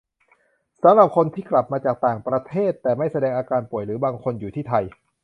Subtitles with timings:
[0.83, 4.85] สำหรับคนที่กลับมาจากต่างประเทศ แต่ไม่แสดงอาการป่วย หรือบางคนอยู่ที่ไทย